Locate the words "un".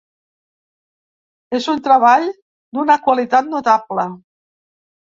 1.75-1.83